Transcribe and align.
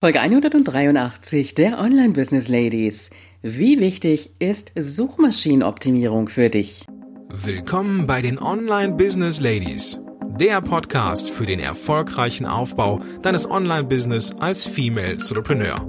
Folge 0.00 0.20
183 0.20 1.56
der 1.56 1.80
Online 1.80 2.10
Business 2.10 2.46
Ladies. 2.46 3.10
Wie 3.42 3.80
wichtig 3.80 4.30
ist 4.38 4.70
Suchmaschinenoptimierung 4.78 6.28
für 6.28 6.48
dich? 6.48 6.84
Willkommen 7.30 8.06
bei 8.06 8.22
den 8.22 8.38
Online 8.38 8.94
Business 8.94 9.40
Ladies, 9.40 9.98
der 10.38 10.60
Podcast 10.60 11.30
für 11.30 11.46
den 11.46 11.58
erfolgreichen 11.58 12.46
Aufbau 12.46 13.00
deines 13.22 13.50
Online 13.50 13.82
Business 13.82 14.32
als 14.38 14.64
Female 14.66 15.14
Entrepreneur 15.14 15.84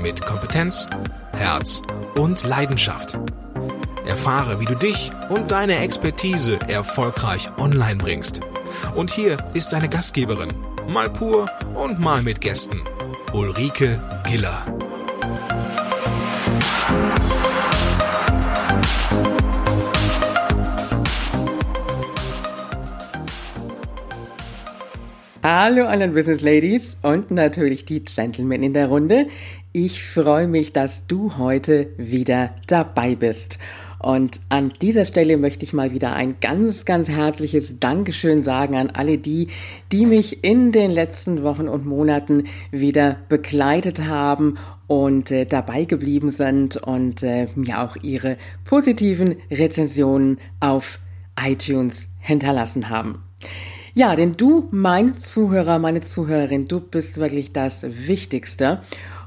mit 0.00 0.24
Kompetenz, 0.24 0.86
Herz 1.32 1.82
und 2.16 2.42
Leidenschaft. 2.44 3.18
Erfahre, 4.06 4.58
wie 4.60 4.64
du 4.64 4.74
dich 4.74 5.10
und 5.28 5.50
deine 5.50 5.80
Expertise 5.80 6.58
erfolgreich 6.66 7.50
online 7.58 7.96
bringst. 7.96 8.40
Und 8.94 9.10
hier 9.10 9.36
ist 9.52 9.74
deine 9.74 9.90
Gastgeberin, 9.90 10.54
mal 10.88 11.10
pur 11.10 11.46
und 11.74 12.00
mal 12.00 12.22
mit 12.22 12.40
Gästen. 12.40 12.80
Ulrike 13.32 14.02
Giller. 14.26 14.64
Hallo 25.44 25.86
anderen 25.86 26.12
Business 26.12 26.40
Ladies 26.40 26.96
und 27.02 27.30
natürlich 27.30 27.84
die 27.84 28.04
Gentlemen 28.04 28.64
in 28.64 28.72
der 28.72 28.88
Runde. 28.88 29.28
Ich 29.72 30.02
freue 30.02 30.48
mich, 30.48 30.72
dass 30.72 31.06
du 31.06 31.38
heute 31.38 31.90
wieder 31.96 32.54
dabei 32.66 33.14
bist. 33.14 33.60
Und 34.00 34.40
an 34.48 34.72
dieser 34.80 35.04
Stelle 35.04 35.36
möchte 35.36 35.62
ich 35.64 35.74
mal 35.74 35.92
wieder 35.92 36.14
ein 36.14 36.36
ganz, 36.40 36.86
ganz 36.86 37.10
herzliches 37.10 37.80
Dankeschön 37.80 38.42
sagen 38.42 38.76
an 38.76 38.88
alle 38.88 39.18
die, 39.18 39.48
die 39.92 40.06
mich 40.06 40.42
in 40.42 40.72
den 40.72 40.90
letzten 40.90 41.42
Wochen 41.42 41.68
und 41.68 41.84
Monaten 41.84 42.44
wieder 42.70 43.18
begleitet 43.28 44.06
haben 44.06 44.56
und 44.86 45.30
äh, 45.30 45.44
dabei 45.44 45.84
geblieben 45.84 46.30
sind 46.30 46.78
und 46.78 47.22
äh, 47.22 47.48
mir 47.54 47.82
auch 47.82 47.96
ihre 48.00 48.38
positiven 48.64 49.36
Rezensionen 49.50 50.38
auf 50.60 50.98
iTunes 51.38 52.08
hinterlassen 52.20 52.88
haben. 52.88 53.22
Ja, 53.92 54.16
denn 54.16 54.32
du, 54.32 54.68
mein 54.70 55.18
Zuhörer, 55.18 55.78
meine 55.78 56.00
Zuhörerin, 56.00 56.66
du 56.66 56.80
bist 56.80 57.18
wirklich 57.18 57.52
das 57.52 57.84
Wichtigste. 58.06 58.80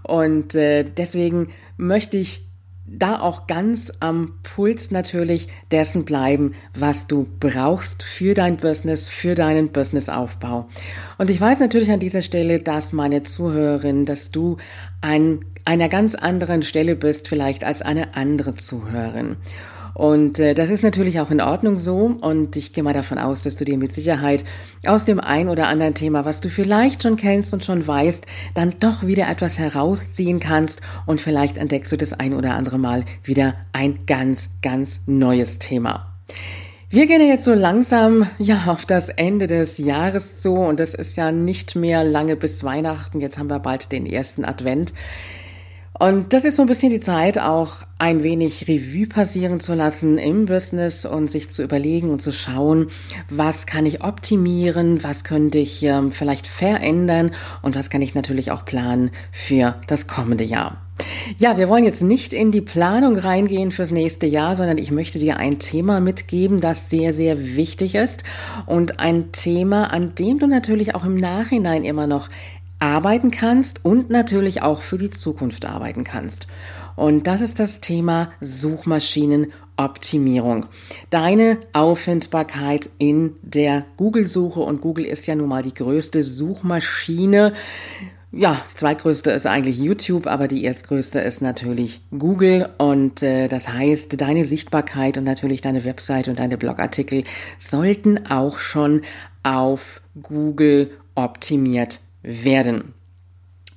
Und 0.04 0.56
äh, 0.56 0.84
deswegen 0.84 1.50
möchte 1.78 2.18
ich 2.18 2.42
da 2.86 3.20
auch 3.20 3.48
ganz 3.48 3.94
am 4.00 4.34
Puls 4.44 4.92
natürlich 4.92 5.48
dessen 5.72 6.06
bleiben, 6.06 6.54
was 6.76 7.08
du 7.08 7.28
brauchst 7.40 8.04
für 8.04 8.34
dein 8.34 8.58
Business, 8.58 9.08
für 9.08 9.36
deinen 9.36 9.70
Businessaufbau. 9.70 10.68
Und 11.18 11.30
ich 11.30 11.40
weiß 11.40 11.60
natürlich 11.60 11.92
an 11.92 12.00
dieser 12.00 12.22
Stelle, 12.22 12.60
dass 12.60 12.94
meine 12.94 13.24
Zuhörerin, 13.24 14.06
dass 14.06 14.32
du 14.32 14.58
an 15.02 15.46
einer 15.66 15.88
ganz 15.88 16.16
anderen 16.16 16.64
Stelle 16.64 16.96
bist 16.96 17.28
vielleicht 17.28 17.64
als 17.64 17.82
eine 17.82 18.16
andere 18.16 18.56
Zuhörerin. 18.56 19.38
Und 19.94 20.40
äh, 20.40 20.54
das 20.54 20.70
ist 20.70 20.84
natürlich 20.84 21.20
auch 21.20 21.32
in 21.32 21.42
Ordnung 21.42 21.78
so. 21.78 22.18
Und 22.20 22.56
ich 22.56 22.74
gehe 22.74 22.84
mal 22.84 22.94
davon 22.94 23.18
aus, 23.18 23.44
dass 23.44 23.56
du 23.56 23.66
dir 23.66 23.78
mit 23.78 23.94
Sicherheit 23.94 24.44
aus 24.86 25.06
dem 25.06 25.20
ein 25.20 25.50
oder 25.50 25.68
anderen 25.68 25.94
Thema, 25.94 26.26
was 26.26 26.42
du 26.42 26.50
vielleicht 26.50 27.04
schon 27.04 27.16
kennst 27.16 27.54
und 27.54 27.64
schon 27.64 27.86
weißt, 27.86 28.26
dann 28.54 28.76
doch 28.80 29.06
wieder 29.06 29.30
etwas 29.30 29.60
herausziehen 29.60 30.40
kannst. 30.40 30.82
Und 31.06 31.22
vielleicht 31.22 31.58
entdeckst 31.58 31.92
du 31.92 31.98
das 31.98 32.14
ein 32.14 32.34
oder 32.34 32.56
andere 32.56 32.80
Mal 32.80 33.06
wieder 33.24 33.56
ein 33.72 34.06
ganz, 34.06 34.50
ganz 34.62 35.02
neues 35.06 35.60
Thema. 35.60 36.14
Wir 36.90 37.08
gehen 37.08 37.28
jetzt 37.28 37.46
so 37.46 37.56
langsam 37.56 38.30
ja 38.38 38.66
auf 38.68 38.86
das 38.86 39.10
Ende 39.10 39.48
des 39.48 39.80
Jahres 39.80 40.40
zu 40.40 40.54
und 40.54 40.80
es 40.80 40.94
ist 40.94 41.16
ja 41.16 41.32
nicht 41.32 41.76
mehr 41.76 42.04
lange 42.04 42.36
bis 42.36 42.64
Weihnachten. 42.64 43.20
Jetzt 43.20 43.40
haben 43.40 43.50
wir 43.50 43.58
bald 43.58 43.92
den 43.92 44.06
ersten 44.06 44.46
Advent. 44.46 44.94
Und 46.00 46.34
das 46.34 46.44
ist 46.44 46.56
so 46.56 46.64
ein 46.64 46.68
bisschen 46.68 46.90
die 46.90 47.00
Zeit, 47.00 47.38
auch 47.38 47.84
ein 48.00 48.24
wenig 48.24 48.68
Revue 48.68 49.06
passieren 49.06 49.60
zu 49.60 49.76
lassen 49.76 50.18
im 50.18 50.46
Business 50.46 51.06
und 51.06 51.30
sich 51.30 51.52
zu 51.52 51.64
überlegen 51.64 52.10
und 52.10 52.22
zu 52.22 52.34
schauen, 52.34 52.88
was 53.30 53.68
kann 53.68 53.86
ich 53.86 54.04
optimieren, 54.04 55.04
was 55.04 55.24
könnte 55.24 55.60
ich 55.60 55.84
ähm, 55.84 56.12
vielleicht 56.12 56.48
verändern 56.48 57.32
und 57.62 57.76
was 57.76 57.92
kann 57.92 58.02
ich 58.02 58.16
natürlich 58.16 58.50
auch 58.50 58.66
planen 58.66 59.12
für 59.32 59.76
das 59.88 60.08
kommende 60.08 60.44
Jahr. 60.44 60.82
Ja, 61.38 61.58
wir 61.58 61.70
wollen 61.70 61.84
jetzt 61.84 62.02
nicht 62.02 62.34
in 62.34 62.52
die 62.52 62.62
Planung 62.62 63.16
reingehen 63.16 63.72
fürs 63.72 63.92
nächste 63.92 64.26
Jahr, 64.26 64.56
sondern 64.56 64.78
ich 64.78 64.92
möchte 64.92 65.20
dir 65.20 65.38
ein 65.38 65.60
Thema 65.60 66.00
mitgeben, 66.00 66.60
das 66.60 66.90
sehr, 66.90 67.14
sehr 67.14 67.56
wichtig 67.56 67.96
ist 67.96 68.24
und 68.66 69.00
ein 69.00 69.32
Thema, 69.32 69.92
an 69.92 70.16
dem 70.16 70.40
du 70.40 70.48
natürlich 70.48 70.96
auch 70.96 71.06
im 71.06 71.16
Nachhinein 71.16 71.84
immer 71.84 72.08
noch 72.08 72.30
arbeiten 72.80 73.32
kannst 73.32 73.86
und 73.86 74.10
natürlich 74.10 74.62
auch 74.62 74.82
für 74.82 74.98
die 74.98 75.10
Zukunft 75.10 75.66
arbeiten 75.66 76.04
kannst. 76.04 76.48
Und 76.96 77.28
das 77.28 77.42
ist 77.42 77.60
das 77.60 77.82
Thema 77.82 78.32
Suchmaschinenoptimierung. 78.40 80.68
Deine 81.10 81.58
Auffindbarkeit 81.74 82.90
in 83.00 83.36
der 83.42 83.84
Google-Suche 83.98 84.60
und 84.60 84.80
Google 84.82 85.06
ist 85.06 85.26
ja 85.26 85.34
nun 85.36 85.50
mal 85.50 85.64
die 85.64 85.74
größte 85.74 86.22
Suchmaschine. 86.24 87.54
Ja, 88.32 88.62
die 88.72 88.76
zweitgrößte 88.76 89.32
ist 89.32 89.46
eigentlich 89.46 89.80
YouTube, 89.80 90.28
aber 90.28 90.48
die 90.48 90.64
erstgrößte 90.64 91.20
ist 91.20 91.42
natürlich 91.42 92.02
Google. 92.12 92.70
Und 92.80 93.22
äh, 93.22 93.48
das 93.48 93.68
heißt, 93.70 94.20
deine 94.20 94.44
Sichtbarkeit 94.44 95.18
und 95.18 95.24
natürlich 95.24 95.62
deine 95.62 95.86
Website 95.86 96.28
und 96.28 96.40
deine 96.40 96.58
Blogartikel 96.58 97.24
sollten 97.58 98.26
auch 98.28 98.58
schon 98.58 99.02
auf 99.44 100.02
Google 100.20 100.90
optimiert 101.16 102.00
werden. 102.24 102.94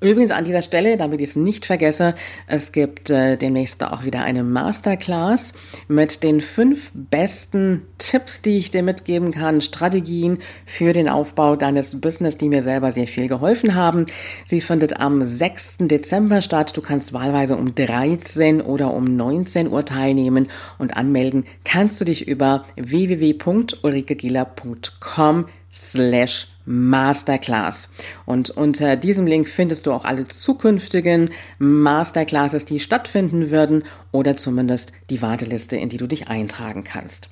Übrigens 0.03 0.33
an 0.33 0.45
dieser 0.45 0.61
Stelle, 0.61 0.99
damit 0.99 1.23
ich 1.23 1.31
es 1.31 1.37
nicht 1.37 1.65
vergesse, 1.65 2.15
es 2.47 2.73
gibt 2.73 3.09
äh, 3.09 3.39
demnächst 3.39 3.83
auch 3.83 4.05
wieder 4.05 4.21
eine 4.21 4.45
Masterclass 4.45 5.55
mit 5.89 6.23
den 6.23 6.43
fünf 6.43 6.93
besten 6.93 7.81
Tipps, 7.97 8.43
die 8.43 8.59
ich 8.59 8.71
dir 8.71 8.83
mitgeben 8.83 9.31
kann, 9.31 9.63
Strategien 9.63 10.37
für 10.67 10.93
den 10.93 11.09
Aufbau 11.09 11.57
deines 11.57 11.99
Business, 11.99 12.37
die 12.37 12.51
mir 12.51 12.61
selber 12.61 12.93
sehr 12.93 13.07
viel 13.07 13.27
geholfen 13.27 13.75
haben. 13.75 14.05
Sie 14.45 14.61
findet 14.61 15.01
am 15.01 15.25
6. 15.25 15.79
Dezember 15.81 16.43
statt. 16.43 16.77
Du 16.77 16.83
kannst 16.83 17.15
wahlweise 17.15 17.57
um 17.57 17.75
13 17.75 18.61
oder 18.61 18.93
um 18.93 19.05
19 19.05 19.71
Uhr 19.71 19.87
teilnehmen 19.87 20.51
und 20.77 20.95
anmelden 20.95 21.47
kannst 21.65 21.99
du 22.03 22.05
dich 22.05 22.29
über 22.29 22.67
www.ulrikegieler.com 22.77 25.47
slash 25.77 26.49
Masterclass. 26.65 27.91
Und 28.25 28.51
unter 28.51 28.97
diesem 28.97 29.27
Link 29.27 29.49
findest 29.49 29.87
du 29.87 29.93
auch 29.93 30.05
alle 30.05 30.27
zukünftigen 30.27 31.31
Masterclasses, 31.59 32.65
die 32.65 32.81
stattfinden 32.81 33.51
würden 33.51 33.85
oder 34.11 34.37
zumindest 34.37 34.93
die 35.11 35.23
Warteliste, 35.23 35.77
in 35.77 35.89
die 35.89 35.99
du 35.99 36.07
dich 36.07 36.29
eintragen 36.29 36.83
kannst. 36.83 37.29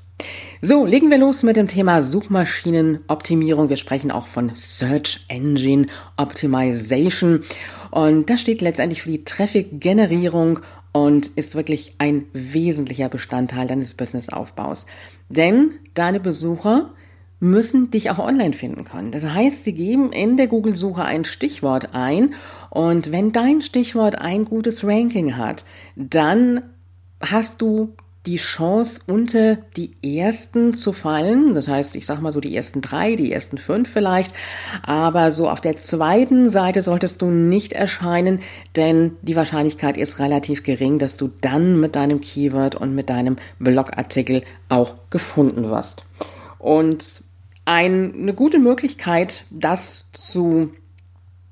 So, 0.62 0.86
legen 0.86 1.10
wir 1.10 1.18
los 1.18 1.42
mit 1.42 1.56
dem 1.56 1.68
Thema 1.68 2.00
Suchmaschinenoptimierung. 2.00 3.68
Wir 3.68 3.76
sprechen 3.76 4.10
auch 4.10 4.26
von 4.26 4.52
Search 4.54 5.24
Engine 5.28 5.86
Optimization. 6.16 7.42
Und 7.90 8.30
das 8.30 8.40
steht 8.40 8.62
letztendlich 8.62 9.02
für 9.02 9.10
die 9.10 9.24
Traffic-Generierung 9.24 10.60
und 10.92 11.26
ist 11.26 11.56
wirklich 11.56 11.96
ein 11.98 12.26
wesentlicher 12.32 13.08
Bestandteil 13.08 13.66
deines 13.66 13.94
Businessaufbaus. 13.94 14.86
Denn 15.28 15.72
deine 15.94 16.20
Besucher 16.20 16.94
müssen 17.40 17.90
dich 17.90 18.10
auch 18.10 18.18
online 18.18 18.54
finden 18.54 18.84
können. 18.84 19.10
Das 19.10 19.24
heißt, 19.24 19.64
sie 19.64 19.74
geben 19.74 20.12
in 20.12 20.36
der 20.36 20.46
Google-Suche 20.46 21.04
ein 21.04 21.24
Stichwort 21.24 21.94
ein 21.94 22.34
und 22.70 23.12
wenn 23.12 23.32
dein 23.32 23.62
Stichwort 23.62 24.16
ein 24.18 24.44
gutes 24.44 24.84
Ranking 24.84 25.36
hat, 25.36 25.64
dann 25.96 26.62
hast 27.20 27.60
du 27.60 27.94
die 28.26 28.36
Chance, 28.36 29.02
unter 29.06 29.56
die 29.76 29.92
ersten 30.02 30.72
zu 30.72 30.92
fallen. 30.92 31.54
Das 31.54 31.68
heißt, 31.68 31.94
ich 31.94 32.06
sag 32.06 32.22
mal 32.22 32.32
so 32.32 32.40
die 32.40 32.56
ersten 32.56 32.80
drei, 32.80 33.16
die 33.16 33.30
ersten 33.30 33.58
fünf 33.58 33.90
vielleicht. 33.90 34.34
Aber 34.82 35.30
so 35.30 35.48
auf 35.50 35.60
der 35.60 35.76
zweiten 35.76 36.48
Seite 36.48 36.80
solltest 36.80 37.20
du 37.20 37.26
nicht 37.26 37.72
erscheinen, 37.72 38.40
denn 38.76 39.16
die 39.20 39.36
Wahrscheinlichkeit 39.36 39.98
ist 39.98 40.20
relativ 40.20 40.62
gering, 40.62 40.98
dass 40.98 41.18
du 41.18 41.30
dann 41.42 41.78
mit 41.78 41.96
deinem 41.96 42.22
Keyword 42.22 42.76
und 42.76 42.94
mit 42.94 43.10
deinem 43.10 43.36
Blogartikel 43.58 44.42
auch 44.70 44.94
gefunden 45.10 45.68
wirst. 45.68 46.02
Und 46.64 47.22
ein, 47.66 48.14
eine 48.14 48.32
gute 48.32 48.58
Möglichkeit, 48.58 49.44
das 49.50 50.10
zu 50.12 50.72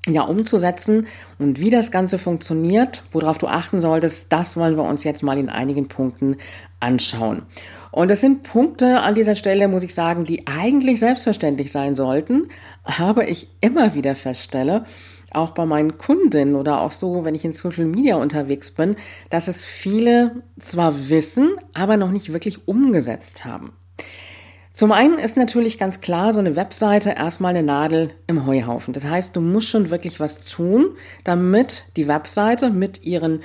ja, 0.07 0.23
umzusetzen 0.23 1.05
und 1.37 1.59
wie 1.59 1.69
das 1.69 1.91
Ganze 1.91 2.17
funktioniert, 2.17 3.03
worauf 3.11 3.37
du 3.37 3.45
achten 3.45 3.79
solltest, 3.79 4.33
das 4.33 4.57
wollen 4.57 4.75
wir 4.75 4.85
uns 4.85 5.03
jetzt 5.03 5.21
mal 5.21 5.37
in 5.37 5.49
einigen 5.49 5.87
Punkten 5.87 6.37
anschauen. 6.79 7.43
Und 7.91 8.09
das 8.09 8.21
sind 8.21 8.41
Punkte 8.41 9.01
an 9.01 9.13
dieser 9.13 9.35
Stelle, 9.35 9.67
muss 9.67 9.83
ich 9.83 9.93
sagen, 9.93 10.25
die 10.25 10.47
eigentlich 10.47 10.99
selbstverständlich 10.99 11.71
sein 11.71 11.93
sollten, 11.93 12.47
aber 12.83 13.29
ich 13.29 13.49
immer 13.61 13.93
wieder 13.93 14.15
feststelle, 14.15 14.83
auch 15.29 15.51
bei 15.51 15.67
meinen 15.67 15.99
Kundinnen 15.99 16.55
oder 16.55 16.81
auch 16.81 16.91
so, 16.91 17.23
wenn 17.23 17.35
ich 17.35 17.45
in 17.45 17.53
Social 17.53 17.85
Media 17.85 18.15
unterwegs 18.15 18.71
bin, 18.71 18.95
dass 19.29 19.47
es 19.47 19.63
viele 19.63 20.41
zwar 20.59 21.07
wissen, 21.09 21.51
aber 21.75 21.97
noch 21.97 22.09
nicht 22.09 22.33
wirklich 22.33 22.67
umgesetzt 22.67 23.45
haben. 23.45 23.73
Zum 24.83 24.91
einen 24.91 25.17
ist 25.17 25.37
natürlich 25.37 25.77
ganz 25.77 26.01
klar 26.01 26.33
so 26.33 26.41
eine 26.41 26.57
Webseite 26.57 27.11
erstmal 27.11 27.51
eine 27.51 27.63
Nadel 27.63 28.09
im 28.27 28.45
Heuhaufen. 28.45 28.93
Das 28.93 29.05
heißt, 29.05 29.33
du 29.33 29.39
musst 29.39 29.69
schon 29.69 29.91
wirklich 29.91 30.19
was 30.19 30.41
tun, 30.43 30.97
damit 31.23 31.85
die 31.95 32.09
Webseite 32.09 32.69
mit 32.69 33.01
ihren 33.05 33.43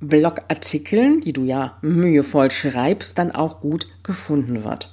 Blogartikeln, 0.00 1.20
die 1.20 1.34
du 1.34 1.44
ja 1.44 1.76
mühevoll 1.82 2.50
schreibst, 2.50 3.18
dann 3.18 3.32
auch 3.32 3.60
gut 3.60 3.86
gefunden 4.02 4.64
wird. 4.64 4.90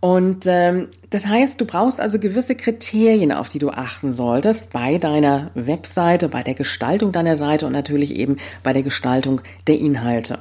Und 0.00 0.46
ähm, 0.46 0.88
das 1.10 1.26
heißt, 1.26 1.60
du 1.60 1.66
brauchst 1.66 2.00
also 2.00 2.18
gewisse 2.18 2.54
Kriterien, 2.54 3.32
auf 3.32 3.50
die 3.50 3.58
du 3.58 3.68
achten 3.68 4.10
solltest 4.10 4.72
bei 4.72 4.96
deiner 4.96 5.50
Webseite, 5.54 6.30
bei 6.30 6.42
der 6.42 6.54
Gestaltung 6.54 7.12
deiner 7.12 7.36
Seite 7.36 7.66
und 7.66 7.72
natürlich 7.72 8.16
eben 8.16 8.38
bei 8.62 8.72
der 8.72 8.84
Gestaltung 8.84 9.42
der 9.66 9.78
Inhalte. 9.78 10.38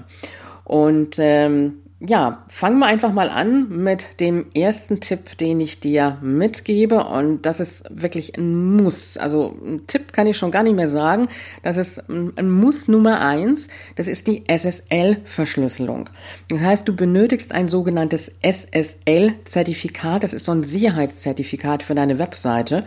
Und 0.63 1.18
ähm, 1.19 1.80
ja, 2.01 2.46
fangen 2.48 2.80
wir 2.80 2.86
einfach 2.86 3.12
mal 3.12 3.30
an 3.30 3.68
mit 3.84 4.22
dem 4.22 4.46
ersten 4.54 5.01
Tipp, 5.01 5.38
den 5.38 5.60
ich 5.60 5.81
dir 5.81 6.18
mitgebe. 6.22 7.04
Und 7.04 7.42
das 7.46 7.60
ist 7.60 7.84
wirklich 7.90 8.38
ein 8.38 8.78
Muss. 8.78 9.18
Also 9.18 9.57
ein 9.62 9.86
Tipp 9.86 10.13
kann 10.13 10.25
ich 10.25 10.38
schon 10.38 10.51
gar 10.51 10.63
nicht 10.63 10.78
mehr 10.78 10.88
sagen. 10.88 11.28
Das 11.62 11.75
ist 11.75 12.10
ein 12.10 12.50
Muss 12.50 12.88
Nummer 12.88 13.19
eins. 13.19 13.68
Das 13.98 14.07
ist 14.07 14.28
die 14.28 14.46
SSL-Verschlüsselung. 14.48 16.10
Das 16.48 16.62
heißt, 16.62 16.88
du 16.88 16.96
benötigst 16.96 17.51
ein 17.51 17.68
sogenanntes 17.68 18.31
SSL-Zertifikat. 18.42 20.24
Das 20.24 20.31
ist 20.31 20.46
so 20.46 20.54
ein 20.54 20.63
Sicherheitszertifikat 20.63 21.84
für 21.84 21.96
deine 21.96 22.18
Webseite. 22.18 22.86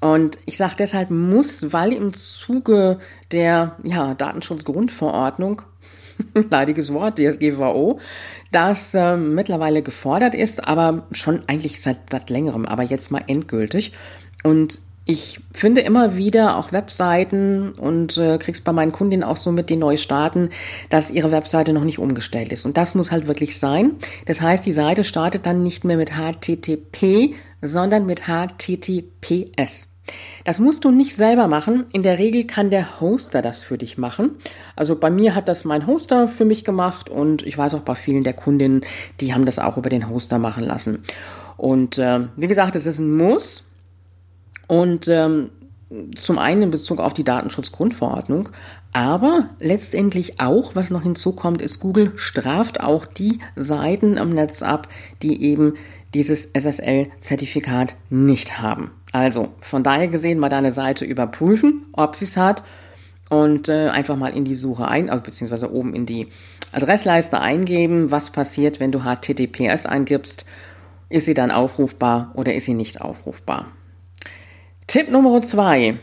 Und 0.00 0.38
ich 0.46 0.56
sage 0.56 0.76
deshalb 0.78 1.10
muss, 1.10 1.74
weil 1.74 1.92
im 1.92 2.14
Zuge 2.14 3.00
der 3.32 3.76
ja, 3.82 4.14
Datenschutzgrundverordnung 4.14 5.62
leidiges 6.50 6.92
Wort, 6.92 7.18
DSGVO, 7.18 7.98
das 8.52 8.94
äh, 8.94 9.16
mittlerweile 9.16 9.82
gefordert 9.82 10.34
ist, 10.34 10.66
aber 10.66 11.06
schon 11.12 11.42
eigentlich 11.46 11.80
seit, 11.82 12.10
seit 12.10 12.30
längerem, 12.30 12.66
aber 12.66 12.82
jetzt 12.82 13.10
mal 13.10 13.22
endgültig. 13.26 13.92
Und 14.42 14.80
ich 15.08 15.40
finde 15.52 15.82
immer 15.82 16.16
wieder 16.16 16.56
auch 16.56 16.72
Webseiten 16.72 17.72
und 17.72 18.18
äh, 18.18 18.38
krieg's 18.38 18.60
bei 18.60 18.72
meinen 18.72 18.90
Kundinnen 18.90 19.22
auch 19.22 19.36
so 19.36 19.52
mit, 19.52 19.70
die 19.70 19.76
neu 19.76 19.96
starten, 19.96 20.50
dass 20.90 21.12
ihre 21.12 21.30
Webseite 21.30 21.72
noch 21.72 21.84
nicht 21.84 22.00
umgestellt 22.00 22.50
ist. 22.52 22.66
Und 22.66 22.76
das 22.76 22.96
muss 22.96 23.12
halt 23.12 23.28
wirklich 23.28 23.58
sein. 23.60 23.92
Das 24.26 24.40
heißt, 24.40 24.66
die 24.66 24.72
Seite 24.72 25.04
startet 25.04 25.46
dann 25.46 25.62
nicht 25.62 25.84
mehr 25.84 25.96
mit 25.96 26.10
HTTP, 26.10 27.36
sondern 27.62 28.04
mit 28.04 28.22
HTTPS. 28.26 29.88
Das 30.44 30.58
musst 30.58 30.84
du 30.84 30.90
nicht 30.90 31.16
selber 31.16 31.48
machen. 31.48 31.86
In 31.92 32.02
der 32.02 32.18
Regel 32.18 32.46
kann 32.46 32.70
der 32.70 33.00
Hoster 33.00 33.42
das 33.42 33.62
für 33.62 33.78
dich 33.78 33.98
machen. 33.98 34.36
Also 34.76 34.96
bei 34.96 35.10
mir 35.10 35.34
hat 35.34 35.48
das 35.48 35.64
mein 35.64 35.86
Hoster 35.86 36.28
für 36.28 36.44
mich 36.44 36.64
gemacht 36.64 37.10
und 37.10 37.42
ich 37.44 37.58
weiß 37.58 37.74
auch 37.74 37.80
bei 37.80 37.94
vielen 37.94 38.22
der 38.22 38.34
Kundinnen, 38.34 38.82
die 39.20 39.34
haben 39.34 39.44
das 39.44 39.58
auch 39.58 39.76
über 39.76 39.90
den 39.90 40.08
Hoster 40.08 40.38
machen 40.38 40.64
lassen. 40.64 41.02
Und 41.56 41.98
äh, 41.98 42.20
wie 42.36 42.46
gesagt, 42.46 42.76
es 42.76 42.86
ist 42.86 42.98
ein 42.98 43.16
Muss. 43.16 43.64
Und 44.68 45.08
ähm, 45.08 45.50
zum 46.20 46.38
einen 46.38 46.62
in 46.62 46.70
Bezug 46.70 46.98
auf 46.98 47.14
die 47.14 47.22
Datenschutzgrundverordnung, 47.22 48.48
aber 48.92 49.50
letztendlich 49.60 50.40
auch, 50.40 50.74
was 50.74 50.90
noch 50.90 51.02
hinzukommt, 51.02 51.62
ist, 51.62 51.78
Google 51.80 52.12
straft 52.16 52.80
auch 52.80 53.06
die 53.06 53.38
Seiten 53.54 54.16
im 54.16 54.30
Netz 54.30 54.62
ab, 54.62 54.88
die 55.22 55.42
eben 55.42 55.74
dieses 56.14 56.50
SSL-Zertifikat 56.54 57.94
nicht 58.10 58.60
haben. 58.60 58.90
Also 59.16 59.48
von 59.60 59.82
daher 59.82 60.08
gesehen 60.08 60.38
mal 60.38 60.50
deine 60.50 60.74
Seite 60.74 61.06
überprüfen, 61.06 61.86
ob 61.92 62.16
sie 62.16 62.26
es 62.26 62.36
hat 62.36 62.62
und 63.30 63.70
äh, 63.70 63.88
einfach 63.88 64.14
mal 64.14 64.36
in 64.36 64.44
die 64.44 64.54
Suche 64.54 64.88
ein, 64.88 65.08
also 65.08 65.22
beziehungsweise 65.22 65.72
oben 65.72 65.94
in 65.94 66.04
die 66.04 66.28
Adressleiste 66.72 67.40
eingeben, 67.40 68.10
was 68.10 68.28
passiert, 68.28 68.78
wenn 68.78 68.92
du 68.92 69.04
HTTPS 69.04 69.86
eingibst. 69.86 70.44
Ist 71.08 71.24
sie 71.24 71.32
dann 71.32 71.50
aufrufbar 71.50 72.32
oder 72.34 72.52
ist 72.52 72.66
sie 72.66 72.74
nicht 72.74 73.00
aufrufbar? 73.00 73.68
Tipp 74.86 75.10
Nummer 75.10 75.40
zwei. 75.40 75.98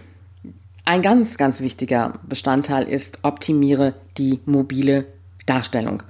Ein 0.83 1.03
ganz, 1.03 1.37
ganz 1.37 1.61
wichtiger 1.61 2.13
Bestandteil 2.27 2.87
ist, 2.87 3.19
optimiere 3.21 3.93
die 4.17 4.39
mobile 4.45 5.05
Darstellung. 5.45 6.01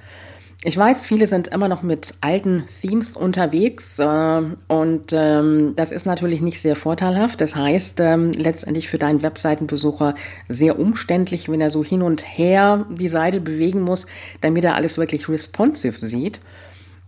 Ich 0.65 0.77
weiß, 0.77 1.05
viele 1.05 1.27
sind 1.27 1.49
immer 1.49 1.67
noch 1.67 1.83
mit 1.83 2.13
alten 2.21 2.63
Themes 2.81 3.17
unterwegs 3.17 3.99
äh, 3.99 4.41
und 4.69 5.11
ähm, 5.11 5.73
das 5.75 5.91
ist 5.91 6.05
natürlich 6.05 6.39
nicht 6.39 6.61
sehr 6.61 6.77
vorteilhaft. 6.77 7.41
Das 7.41 7.53
heißt, 7.53 7.99
ähm, 7.99 8.31
letztendlich 8.31 8.87
für 8.87 8.97
deinen 8.97 9.23
Webseitenbesucher 9.23 10.15
sehr 10.47 10.79
umständlich, 10.79 11.49
wenn 11.49 11.59
er 11.59 11.69
so 11.69 11.83
hin 11.83 12.01
und 12.01 12.21
her 12.37 12.85
die 12.89 13.09
Seite 13.09 13.41
bewegen 13.41 13.81
muss, 13.81 14.07
damit 14.39 14.63
er 14.63 14.75
alles 14.75 14.97
wirklich 14.97 15.27
responsive 15.27 16.05
sieht. 16.05 16.39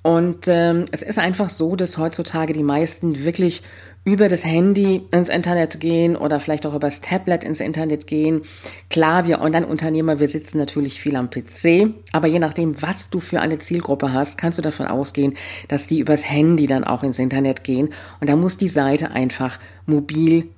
Und 0.04 0.50
ähm, 0.50 0.84
es 0.92 1.02
ist 1.02 1.18
einfach 1.18 1.50
so, 1.50 1.78
dass 1.78 1.98
heutzutage 1.98 2.52
die 2.52 2.62
meisten 2.62 3.24
wirklich 3.24 3.64
über 4.06 4.30
das 4.30 4.46
Handy 4.46 5.02
ins 5.12 5.30
Internet 5.30 5.80
gehen 5.80 6.16
oder 6.16 6.40
vielleicht 6.40 6.68
auch 6.68 6.76
über 6.76 6.88
das 6.88 7.02
Tablet 7.02 7.44
ins 7.44 7.60
Internet 7.60 8.06
gehen. 8.06 8.44
Klar, 8.92 9.28
wir 9.28 9.42
Online-Unternehmer, 9.42 10.20
wir 10.20 10.28
sitzen 10.28 10.60
natürlich 10.60 11.02
viel 11.02 11.16
am 11.16 11.32
PC, 11.32 11.90
aber 12.14 12.28
je 12.28 12.38
nachdem, 12.38 12.82
was 12.84 13.10
du 13.10 13.20
für 13.20 13.42
eine 13.42 13.58
Zielgruppe 13.58 14.14
hast, 14.14 14.38
kannst 14.38 14.60
du 14.60 14.62
davon 14.62 14.86
ausgehen, 14.86 15.34
dass 15.68 15.88
die 15.88 16.00
übers 16.00 16.30
Handy 16.30 16.68
dann 16.68 16.84
auch 16.84 17.04
ins 17.04 17.18
Internet 17.18 17.64
gehen. 17.64 17.90
Und 18.22 18.30
da 18.30 18.36
muss 18.36 18.58
die 18.58 18.68
Seite 18.68 19.10
einfach 19.10 19.60
mobil 19.88 20.50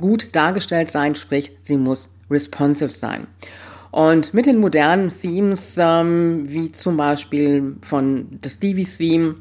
gut 0.00 0.28
dargestellt 0.32 0.90
sein, 0.90 1.16
sprich, 1.16 1.52
sie 1.60 1.76
muss 1.76 2.10
responsive 2.30 2.90
sein. 2.90 3.26
Und 3.90 4.32
mit 4.34 4.46
den 4.46 4.58
modernen 4.58 5.08
Themes, 5.08 5.74
ähm, 5.78 6.44
wie 6.48 6.70
zum 6.70 6.96
Beispiel 6.96 7.76
von 7.80 8.38
das 8.42 8.60
Divi-Theme, 8.60 9.36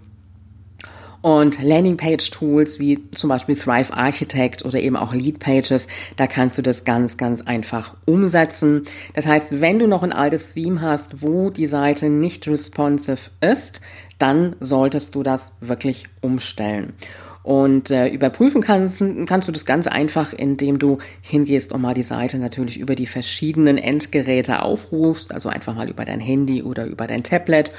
und 1.26 1.60
Landingpage-Tools 1.60 2.78
wie 2.78 3.00
zum 3.10 3.30
Beispiel 3.32 3.56
Thrive 3.56 3.92
Architect 3.92 4.64
oder 4.64 4.80
eben 4.80 4.96
auch 4.96 5.12
Lead 5.12 5.40
Pages, 5.40 5.88
da 6.18 6.28
kannst 6.28 6.60
du 6.60 6.62
das 6.62 6.86
ganz, 6.86 7.18
ganz 7.18 7.42
einfach 7.42 7.96
umsetzen. 8.06 8.84
Das 9.16 9.26
heißt, 9.26 9.60
wenn 9.60 9.80
du 9.80 9.88
noch 9.88 10.04
ein 10.04 10.14
altes 10.14 10.54
Theme 10.54 10.82
hast, 10.82 11.24
wo 11.24 11.50
die 11.50 11.66
Seite 11.66 12.12
nicht 12.12 12.48
responsive 12.48 13.32
ist, 13.42 13.82
dann 14.20 14.56
solltest 14.60 15.16
du 15.16 15.24
das 15.24 15.54
wirklich 15.62 16.06
umstellen. 16.22 16.94
Und 17.42 17.90
äh, 17.90 18.08
überprüfen 18.08 18.62
kannst, 18.62 19.04
kannst 19.26 19.48
du 19.48 19.52
das 19.52 19.66
ganz 19.66 19.88
einfach, 19.88 20.32
indem 20.32 20.78
du 20.78 21.00
hingehst 21.22 21.74
und 21.74 21.82
mal 21.82 21.96
die 21.96 22.04
Seite 22.04 22.38
natürlich 22.38 22.80
über 22.80 22.94
die 22.94 23.08
verschiedenen 23.08 23.80
Endgeräte 23.80 24.62
aufrufst, 24.62 25.34
also 25.34 25.50
einfach 25.50 25.74
mal 25.74 25.90
über 25.90 26.06
dein 26.06 26.20
Handy 26.20 26.62
oder 26.62 26.86
über 26.86 27.08
dein 27.08 27.24
Tablet 27.24 27.72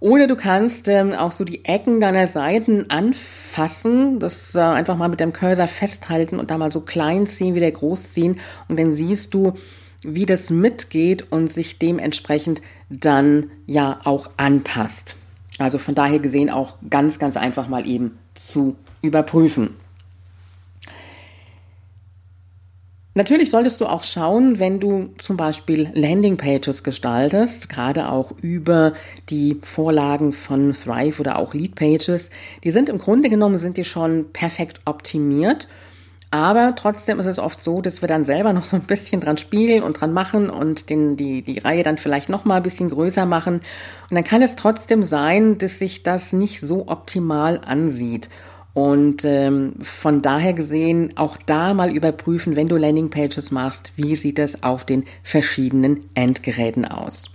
oder 0.00 0.26
du 0.26 0.34
kannst 0.34 0.88
ähm, 0.88 1.12
auch 1.12 1.30
so 1.30 1.44
die 1.44 1.64
Ecken 1.66 2.00
deiner 2.00 2.26
Seiten 2.26 2.88
anfassen, 2.88 4.18
das 4.18 4.54
äh, 4.54 4.60
einfach 4.60 4.96
mal 4.96 5.08
mit 5.08 5.20
deinem 5.20 5.34
Cursor 5.34 5.68
festhalten 5.68 6.40
und 6.40 6.50
da 6.50 6.56
mal 6.56 6.72
so 6.72 6.80
klein 6.80 7.26
ziehen, 7.26 7.54
wieder 7.54 7.70
groß 7.70 8.10
ziehen 8.10 8.40
und 8.68 8.78
dann 8.78 8.94
siehst 8.94 9.34
du, 9.34 9.52
wie 10.02 10.24
das 10.24 10.48
mitgeht 10.48 11.30
und 11.30 11.52
sich 11.52 11.78
dementsprechend 11.78 12.62
dann 12.88 13.50
ja 13.66 14.00
auch 14.04 14.30
anpasst. 14.38 15.16
Also 15.58 15.76
von 15.76 15.94
daher 15.94 16.18
gesehen 16.18 16.48
auch 16.48 16.76
ganz, 16.88 17.18
ganz 17.18 17.36
einfach 17.36 17.68
mal 17.68 17.86
eben 17.86 18.18
zu 18.34 18.76
überprüfen. 19.02 19.76
Natürlich 23.14 23.50
solltest 23.50 23.80
du 23.80 23.86
auch 23.86 24.04
schauen, 24.04 24.60
wenn 24.60 24.78
du 24.78 25.10
zum 25.18 25.36
Beispiel 25.36 25.90
Landingpages 25.94 26.84
gestaltest, 26.84 27.68
gerade 27.68 28.08
auch 28.08 28.30
über 28.40 28.92
die 29.30 29.58
Vorlagen 29.62 30.32
von 30.32 30.72
Thrive 30.72 31.18
oder 31.18 31.38
auch 31.38 31.52
Leadpages. 31.52 32.30
Die 32.62 32.70
sind 32.70 32.88
im 32.88 32.98
Grunde 32.98 33.28
genommen 33.28 33.58
sind 33.58 33.78
die 33.78 33.84
schon 33.84 34.32
perfekt 34.32 34.82
optimiert. 34.84 35.66
Aber 36.32 36.74
trotzdem 36.76 37.18
ist 37.18 37.26
es 37.26 37.40
oft 37.40 37.60
so, 37.60 37.80
dass 37.80 38.02
wir 38.02 38.08
dann 38.08 38.24
selber 38.24 38.52
noch 38.52 38.64
so 38.64 38.76
ein 38.76 38.82
bisschen 38.82 39.20
dran 39.20 39.36
spielen 39.36 39.82
und 39.82 40.00
dran 40.00 40.12
machen 40.12 40.48
und 40.48 40.88
den, 40.88 41.16
die, 41.16 41.42
die 41.42 41.58
Reihe 41.58 41.82
dann 41.82 41.98
vielleicht 41.98 42.28
noch 42.28 42.44
mal 42.44 42.58
ein 42.58 42.62
bisschen 42.62 42.90
größer 42.90 43.26
machen. 43.26 43.54
Und 43.54 44.14
dann 44.14 44.22
kann 44.22 44.40
es 44.40 44.54
trotzdem 44.54 45.02
sein, 45.02 45.58
dass 45.58 45.80
sich 45.80 46.04
das 46.04 46.32
nicht 46.32 46.60
so 46.60 46.86
optimal 46.86 47.60
ansieht. 47.66 48.30
Und 48.72 49.24
ähm, 49.24 49.74
von 49.80 50.22
daher 50.22 50.52
gesehen 50.52 51.16
auch 51.16 51.36
da 51.36 51.74
mal 51.74 51.90
überprüfen, 51.94 52.54
wenn 52.56 52.68
du 52.68 52.76
Landingpages 52.76 53.50
machst, 53.50 53.92
wie 53.96 54.14
sieht 54.14 54.38
es 54.38 54.62
auf 54.62 54.84
den 54.84 55.04
verschiedenen 55.24 56.00
Endgeräten 56.14 56.84
aus. 56.84 57.30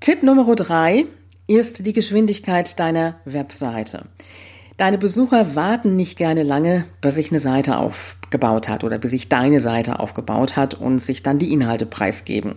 Tipp 0.00 0.22
Nummer 0.22 0.54
drei 0.54 1.04
ist 1.46 1.86
die 1.86 1.92
Geschwindigkeit 1.92 2.78
deiner 2.80 3.16
Webseite. 3.24 4.06
Deine 4.78 4.98
Besucher 4.98 5.54
warten 5.54 5.96
nicht 5.96 6.16
gerne 6.16 6.42
lange, 6.42 6.86
bis 7.02 7.16
sich 7.16 7.30
eine 7.30 7.40
Seite 7.40 7.76
aufgebaut 7.76 8.68
hat 8.68 8.84
oder 8.84 8.98
bis 8.98 9.10
sich 9.10 9.28
deine 9.28 9.60
Seite 9.60 10.00
aufgebaut 10.00 10.56
hat 10.56 10.74
und 10.74 10.98
sich 10.98 11.22
dann 11.22 11.38
die 11.38 11.52
Inhalte 11.52 11.84
preisgeben. 11.84 12.56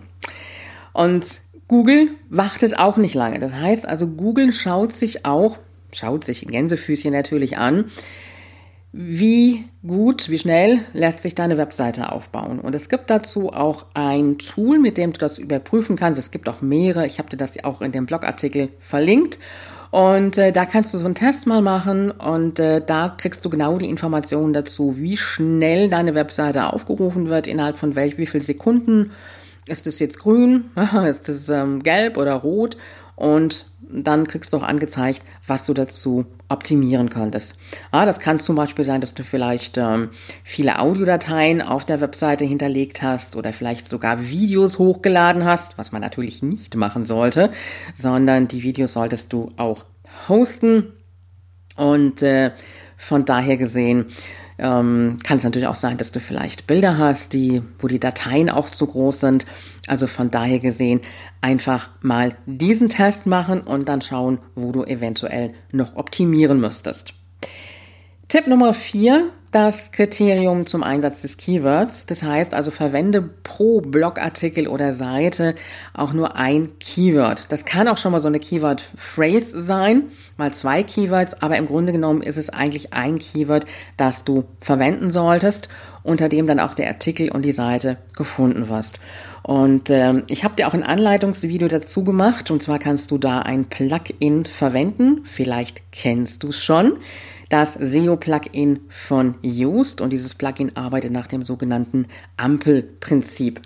Und 0.92 1.40
Google 1.68 2.08
wartet 2.30 2.78
auch 2.78 2.96
nicht 2.96 3.14
lange. 3.14 3.38
Das 3.38 3.52
heißt 3.52 3.86
also, 3.86 4.06
Google 4.08 4.52
schaut 4.52 4.94
sich 4.94 5.26
auch 5.26 5.58
schaut 5.92 6.24
sich 6.24 6.46
Gänsefüßchen 6.46 7.12
natürlich 7.12 7.58
an, 7.58 7.86
wie 8.92 9.64
gut, 9.86 10.30
wie 10.30 10.38
schnell 10.38 10.80
lässt 10.94 11.22
sich 11.22 11.34
deine 11.34 11.58
Webseite 11.58 12.12
aufbauen. 12.12 12.60
Und 12.60 12.74
es 12.74 12.88
gibt 12.88 13.10
dazu 13.10 13.52
auch 13.52 13.86
ein 13.92 14.38
Tool, 14.38 14.78
mit 14.78 14.96
dem 14.96 15.12
du 15.12 15.18
das 15.18 15.38
überprüfen 15.38 15.96
kannst. 15.96 16.18
Es 16.18 16.30
gibt 16.30 16.48
auch 16.48 16.62
mehrere. 16.62 17.06
Ich 17.06 17.18
habe 17.18 17.28
dir 17.28 17.36
das 17.36 17.62
auch 17.62 17.82
in 17.82 17.92
dem 17.92 18.06
Blogartikel 18.06 18.70
verlinkt. 18.78 19.38
Und 19.90 20.38
äh, 20.38 20.50
da 20.50 20.64
kannst 20.64 20.94
du 20.94 20.98
so 20.98 21.04
einen 21.04 21.14
Test 21.14 21.46
mal 21.46 21.62
machen 21.62 22.10
und 22.10 22.58
äh, 22.58 22.82
da 22.84 23.08
kriegst 23.08 23.44
du 23.44 23.50
genau 23.50 23.78
die 23.78 23.88
Informationen 23.88 24.52
dazu, 24.52 24.98
wie 24.98 25.16
schnell 25.16 25.88
deine 25.88 26.14
Webseite 26.14 26.72
aufgerufen 26.72 27.28
wird, 27.28 27.46
innerhalb 27.46 27.76
von 27.76 27.94
welch, 27.94 28.18
wie 28.18 28.26
viel 28.26 28.42
Sekunden. 28.42 29.12
Ist 29.66 29.86
es 29.86 29.98
jetzt 29.98 30.18
grün? 30.18 30.66
Ist 31.08 31.28
es 31.28 31.48
ähm, 31.48 31.82
gelb 31.82 32.16
oder 32.16 32.34
rot? 32.34 32.76
Und 33.14 33.66
dann 33.90 34.26
kriegst 34.26 34.52
du 34.52 34.58
auch 34.58 34.62
angezeigt, 34.62 35.22
was 35.46 35.64
du 35.64 35.74
dazu 35.74 36.26
optimieren 36.48 37.10
könntest. 37.10 37.58
Ah, 37.90 38.06
das 38.06 38.20
kann 38.20 38.38
zum 38.38 38.56
Beispiel 38.56 38.84
sein, 38.84 39.00
dass 39.00 39.14
du 39.14 39.24
vielleicht 39.24 39.78
ähm, 39.78 40.10
viele 40.44 40.78
Audiodateien 40.80 41.62
auf 41.62 41.84
der 41.84 42.00
Webseite 42.00 42.44
hinterlegt 42.44 43.02
hast 43.02 43.36
oder 43.36 43.52
vielleicht 43.52 43.88
sogar 43.88 44.28
Videos 44.28 44.78
hochgeladen 44.78 45.44
hast, 45.44 45.78
was 45.78 45.92
man 45.92 46.02
natürlich 46.02 46.42
nicht 46.42 46.74
machen 46.76 47.04
sollte, 47.04 47.50
sondern 47.94 48.48
die 48.48 48.62
Videos 48.62 48.92
solltest 48.92 49.32
du 49.32 49.50
auch 49.56 49.84
hosten 50.28 50.92
und 51.76 52.22
äh, 52.22 52.52
von 52.96 53.24
daher 53.24 53.56
gesehen 53.56 54.06
ähm, 54.58 55.18
kann 55.22 55.38
es 55.38 55.44
natürlich 55.44 55.68
auch 55.68 55.76
sein, 55.76 55.98
dass 55.98 56.12
du 56.12 56.20
vielleicht 56.20 56.66
Bilder 56.66 56.98
hast, 56.98 57.32
die, 57.32 57.62
wo 57.78 57.88
die 57.88 58.00
Dateien 58.00 58.50
auch 58.50 58.70
zu 58.70 58.86
groß 58.86 59.20
sind. 59.20 59.46
Also 59.86 60.06
von 60.06 60.30
daher 60.30 60.60
gesehen 60.60 61.00
einfach 61.40 61.90
mal 62.00 62.36
diesen 62.46 62.88
Test 62.88 63.26
machen 63.26 63.60
und 63.60 63.88
dann 63.88 64.02
schauen, 64.02 64.38
wo 64.54 64.72
du 64.72 64.84
eventuell 64.84 65.52
noch 65.72 65.96
optimieren 65.96 66.60
müsstest. 66.60 67.14
Tipp 68.28 68.46
Nummer 68.46 68.74
vier 68.74 69.30
das 69.56 69.90
Kriterium 69.90 70.66
zum 70.66 70.82
Einsatz 70.82 71.22
des 71.22 71.38
Keywords. 71.38 72.04
Das 72.04 72.22
heißt 72.22 72.52
also, 72.52 72.70
verwende 72.70 73.22
pro 73.22 73.80
Blogartikel 73.80 74.68
oder 74.68 74.92
Seite 74.92 75.54
auch 75.94 76.12
nur 76.12 76.36
ein 76.36 76.78
Keyword. 76.78 77.50
Das 77.50 77.64
kann 77.64 77.88
auch 77.88 77.96
schon 77.96 78.12
mal 78.12 78.20
so 78.20 78.28
eine 78.28 78.38
Keyword-Phrase 78.38 79.58
sein, 79.62 80.10
mal 80.36 80.52
zwei 80.52 80.82
Keywords, 80.82 81.40
aber 81.40 81.56
im 81.56 81.64
Grunde 81.64 81.92
genommen 81.92 82.20
ist 82.20 82.36
es 82.36 82.50
eigentlich 82.50 82.92
ein 82.92 83.18
Keyword, 83.18 83.64
das 83.96 84.24
du 84.24 84.44
verwenden 84.60 85.10
solltest, 85.10 85.70
unter 86.02 86.28
dem 86.28 86.46
dann 86.46 86.60
auch 86.60 86.74
der 86.74 86.88
Artikel 86.88 87.30
und 87.30 87.40
die 87.40 87.52
Seite 87.52 87.96
gefunden 88.14 88.68
wirst. 88.68 88.98
Und 89.42 89.88
ähm, 89.88 90.24
ich 90.28 90.44
habe 90.44 90.56
dir 90.56 90.68
auch 90.68 90.74
ein 90.74 90.82
Anleitungsvideo 90.82 91.68
dazu 91.68 92.04
gemacht, 92.04 92.50
und 92.50 92.60
zwar 92.60 92.78
kannst 92.78 93.10
du 93.10 93.16
da 93.16 93.38
ein 93.38 93.64
Plugin 93.64 94.44
verwenden. 94.44 95.22
Vielleicht 95.24 95.92
kennst 95.92 96.42
du 96.42 96.48
es 96.48 96.62
schon 96.62 96.98
das 97.48 97.74
SEO-Plugin 97.74 98.80
von 98.88 99.36
Yoast 99.42 100.00
und 100.00 100.10
dieses 100.10 100.34
Plugin 100.34 100.76
arbeitet 100.76 101.12
nach 101.12 101.26
dem 101.26 101.44
sogenannten 101.44 102.06
Ampelprinzip. 102.36 103.60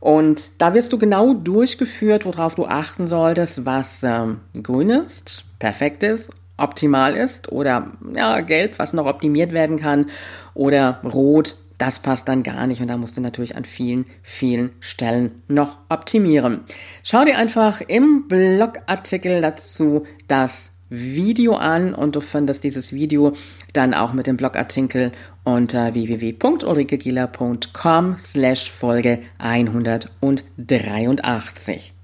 Und 0.00 0.50
da 0.58 0.74
wirst 0.74 0.92
du 0.92 0.98
genau 0.98 1.32
durchgeführt, 1.32 2.26
worauf 2.26 2.54
du 2.54 2.66
achten 2.66 3.08
solltest, 3.08 3.64
was 3.64 4.02
ähm, 4.02 4.40
grün 4.62 4.90
ist, 4.90 5.44
perfekt 5.58 6.02
ist, 6.02 6.30
optimal 6.56 7.16
ist 7.16 7.50
oder 7.50 7.92
ja, 8.14 8.40
gelb, 8.40 8.78
was 8.78 8.92
noch 8.92 9.06
optimiert 9.06 9.52
werden 9.52 9.78
kann 9.78 10.06
oder 10.52 11.00
rot, 11.02 11.56
das 11.78 11.98
passt 11.98 12.28
dann 12.28 12.42
gar 12.42 12.66
nicht 12.66 12.80
und 12.80 12.88
da 12.88 12.96
musst 12.96 13.16
du 13.16 13.20
natürlich 13.20 13.56
an 13.56 13.64
vielen, 13.64 14.06
vielen 14.22 14.70
Stellen 14.78 15.42
noch 15.48 15.78
optimieren. 15.88 16.60
Schau 17.02 17.24
dir 17.24 17.36
einfach 17.36 17.80
im 17.80 18.28
Blogartikel 18.28 19.40
dazu 19.40 20.04
das 20.28 20.73
Video 20.90 21.54
an 21.54 21.94
und 21.94 22.16
du 22.16 22.20
findest 22.20 22.64
dieses 22.64 22.92
Video 22.92 23.32
dann 23.72 23.94
auch 23.94 24.12
mit 24.12 24.26
dem 24.26 24.36
Blogartikel 24.36 25.12
unter 25.44 25.94
www.ulrikegieler.com 25.94 28.16
slash 28.18 28.70
Folge 28.70 29.20
183. 29.38 31.94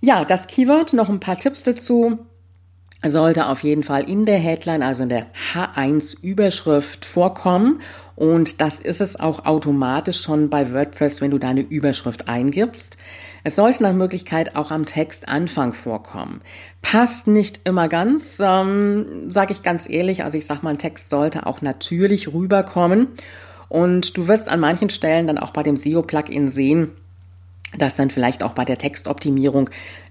Ja, 0.00 0.24
das 0.24 0.46
Keyword, 0.46 0.92
noch 0.92 1.08
ein 1.08 1.18
paar 1.20 1.38
Tipps 1.38 1.62
dazu 1.62 2.18
sollte 3.06 3.46
auf 3.46 3.62
jeden 3.62 3.84
Fall 3.84 4.08
in 4.08 4.26
der 4.26 4.38
Headline, 4.38 4.82
also 4.82 5.04
in 5.04 5.08
der 5.08 5.26
H1-Überschrift 5.54 7.04
vorkommen. 7.04 7.80
Und 8.16 8.60
das 8.60 8.80
ist 8.80 9.00
es 9.00 9.18
auch 9.18 9.44
automatisch 9.44 10.20
schon 10.20 10.50
bei 10.50 10.72
WordPress, 10.72 11.20
wenn 11.20 11.30
du 11.30 11.38
deine 11.38 11.60
Überschrift 11.60 12.28
eingibst. 12.28 12.96
Es 13.44 13.56
sollte 13.56 13.82
nach 13.82 13.92
Möglichkeit 13.92 14.56
auch 14.56 14.70
am 14.70 14.84
Textanfang 14.84 15.72
vorkommen. 15.72 16.40
Passt 16.82 17.26
nicht 17.26 17.60
immer 17.64 17.88
ganz, 17.88 18.38
ähm, 18.40 19.30
sage 19.30 19.52
ich 19.52 19.62
ganz 19.62 19.88
ehrlich. 19.88 20.24
Also 20.24 20.38
ich 20.38 20.46
sag 20.46 20.62
mal, 20.62 20.70
ein 20.70 20.78
Text 20.78 21.10
sollte 21.10 21.46
auch 21.46 21.62
natürlich 21.62 22.32
rüberkommen. 22.32 23.08
Und 23.68 24.16
du 24.16 24.28
wirst 24.28 24.48
an 24.48 24.60
manchen 24.60 24.90
Stellen 24.90 25.26
dann 25.26 25.38
auch 25.38 25.50
bei 25.50 25.62
dem 25.62 25.76
SEO-Plugin 25.76 26.48
sehen, 26.48 26.90
dass 27.76 27.96
dann 27.96 28.10
vielleicht 28.10 28.42
auch 28.42 28.52
bei 28.52 28.64
der 28.64 28.78
Textoptimierung 28.78 29.68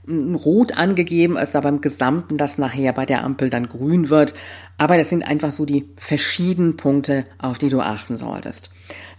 rot 0.08 0.78
angegeben 0.78 1.38
ist, 1.38 1.56
aber 1.56 1.70
im 1.70 1.82
Gesamten 1.82 2.38
das 2.38 2.58
nachher 2.58 2.94
bei 2.94 3.06
der 3.06 3.24
Ampel 3.24 3.50
dann 3.50 3.68
grün 3.68 4.10
wird. 4.10 4.34
Aber 4.78 4.98
das 4.98 5.10
sind 5.10 5.24
einfach 5.24 5.52
so 5.52 5.66
die 5.66 5.90
verschiedenen 5.98 6.78
Punkte, 6.78 7.26
auf 7.40 7.58
die 7.58 7.70
du 7.70 7.82
achten 7.82 8.18
solltest. 8.18 8.70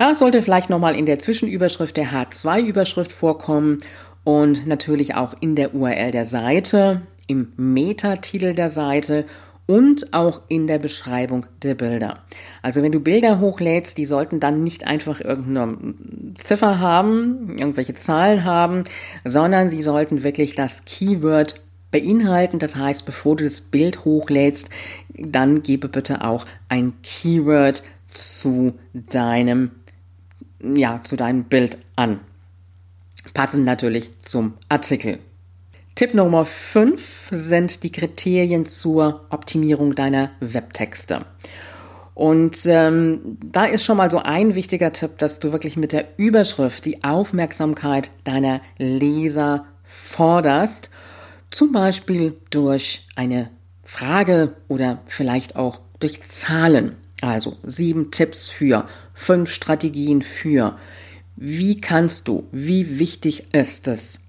Ja, 0.00 0.12
es 0.12 0.18
sollte 0.18 0.42
vielleicht 0.42 0.70
nochmal 0.70 0.96
in 0.96 1.06
der 1.06 1.18
Zwischenüberschrift 1.18 1.96
der 1.96 2.12
H2-Überschrift 2.12 3.12
vorkommen 3.12 3.78
und 4.24 4.66
natürlich 4.66 5.14
auch 5.14 5.34
in 5.40 5.56
der 5.56 5.74
URL 5.74 6.10
der 6.10 6.24
Seite, 6.24 7.02
im 7.26 7.52
Metatitel 7.56 8.54
der 8.54 8.70
Seite 8.70 9.26
und 9.68 10.14
auch 10.14 10.40
in 10.48 10.66
der 10.66 10.78
Beschreibung 10.78 11.44
der 11.62 11.74
Bilder. 11.74 12.24
Also 12.62 12.82
wenn 12.82 12.90
du 12.90 13.00
Bilder 13.00 13.38
hochlädst, 13.38 13.98
die 13.98 14.06
sollten 14.06 14.40
dann 14.40 14.64
nicht 14.64 14.86
einfach 14.86 15.20
irgendeine 15.20 15.76
Ziffer 16.42 16.80
haben, 16.80 17.54
irgendwelche 17.58 17.94
Zahlen 17.94 18.44
haben, 18.44 18.84
sondern 19.24 19.68
sie 19.68 19.82
sollten 19.82 20.22
wirklich 20.22 20.54
das 20.54 20.86
Keyword 20.86 21.60
beinhalten. 21.90 22.58
Das 22.58 22.76
heißt, 22.76 23.04
bevor 23.04 23.36
du 23.36 23.44
das 23.44 23.60
Bild 23.60 24.06
hochlädst, 24.06 24.70
dann 25.10 25.62
gebe 25.62 25.88
bitte 25.88 26.24
auch 26.24 26.46
ein 26.70 26.94
Keyword 27.02 27.82
zu 28.06 28.72
deinem, 28.94 29.72
ja, 30.62 31.02
zu 31.04 31.16
deinem 31.16 31.44
Bild 31.44 31.76
an. 31.94 32.20
Passend 33.34 33.66
natürlich 33.66 34.08
zum 34.24 34.54
Artikel. 34.70 35.18
Tipp 35.98 36.14
Nummer 36.14 36.46
5 36.46 37.30
sind 37.32 37.82
die 37.82 37.90
Kriterien 37.90 38.64
zur 38.64 39.26
Optimierung 39.30 39.96
deiner 39.96 40.30
Webtexte. 40.38 41.26
Und 42.14 42.66
ähm, 42.66 43.36
da 43.44 43.64
ist 43.64 43.84
schon 43.84 43.96
mal 43.96 44.08
so 44.08 44.18
ein 44.18 44.54
wichtiger 44.54 44.92
Tipp, 44.92 45.18
dass 45.18 45.40
du 45.40 45.50
wirklich 45.50 45.76
mit 45.76 45.90
der 45.90 46.16
Überschrift 46.16 46.84
die 46.84 47.02
Aufmerksamkeit 47.02 48.12
deiner 48.22 48.60
Leser 48.78 49.64
forderst, 49.82 50.90
zum 51.50 51.72
Beispiel 51.72 52.36
durch 52.50 53.04
eine 53.16 53.50
Frage 53.82 54.54
oder 54.68 55.02
vielleicht 55.06 55.56
auch 55.56 55.80
durch 55.98 56.22
Zahlen. 56.22 56.94
Also 57.22 57.56
sieben 57.64 58.12
Tipps 58.12 58.48
für, 58.48 58.86
fünf 59.14 59.50
Strategien 59.50 60.22
für. 60.22 60.78
Wie 61.34 61.80
kannst 61.80 62.28
du, 62.28 62.46
wie 62.52 63.00
wichtig 63.00 63.52
ist 63.52 63.88
es, 63.88 64.20